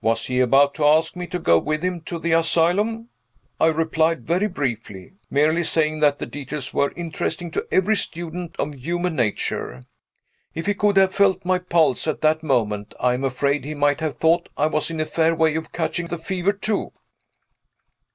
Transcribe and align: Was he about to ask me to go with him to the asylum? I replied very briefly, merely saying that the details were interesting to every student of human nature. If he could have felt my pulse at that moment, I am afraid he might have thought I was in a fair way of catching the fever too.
Was 0.00 0.28
he 0.28 0.40
about 0.40 0.72
to 0.76 0.86
ask 0.86 1.14
me 1.14 1.26
to 1.26 1.38
go 1.38 1.58
with 1.58 1.82
him 1.84 2.00
to 2.06 2.18
the 2.18 2.32
asylum? 2.32 3.10
I 3.60 3.66
replied 3.66 4.26
very 4.26 4.46
briefly, 4.48 5.12
merely 5.28 5.62
saying 5.62 6.00
that 6.00 6.18
the 6.18 6.24
details 6.24 6.72
were 6.72 6.90
interesting 6.96 7.50
to 7.50 7.66
every 7.70 7.94
student 7.94 8.56
of 8.58 8.74
human 8.74 9.14
nature. 9.14 9.82
If 10.54 10.64
he 10.64 10.72
could 10.72 10.96
have 10.96 11.14
felt 11.14 11.44
my 11.44 11.58
pulse 11.58 12.06
at 12.06 12.22
that 12.22 12.42
moment, 12.42 12.94
I 12.98 13.12
am 13.12 13.24
afraid 13.24 13.66
he 13.66 13.74
might 13.74 14.00
have 14.00 14.16
thought 14.16 14.48
I 14.56 14.68
was 14.68 14.90
in 14.90 15.00
a 15.00 15.04
fair 15.04 15.34
way 15.34 15.54
of 15.56 15.70
catching 15.70 16.06
the 16.06 16.16
fever 16.16 16.54
too. 16.54 16.92